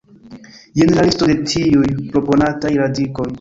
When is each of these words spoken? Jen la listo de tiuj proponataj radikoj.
Jen 0.79 0.93
la 0.95 1.03
listo 1.09 1.27
de 1.33 1.35
tiuj 1.51 1.91
proponataj 2.17 2.73
radikoj. 2.81 3.29